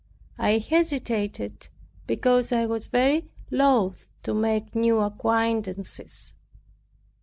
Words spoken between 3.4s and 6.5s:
loath to make new acquaintances.